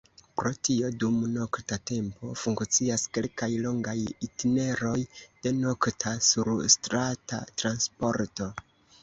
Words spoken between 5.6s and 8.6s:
nokta surstrata transporto.